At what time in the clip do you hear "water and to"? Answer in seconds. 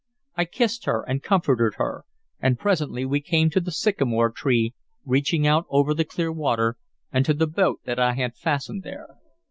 6.31-7.35